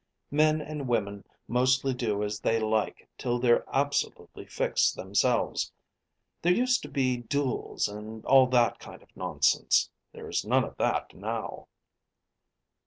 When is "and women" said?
0.61-1.23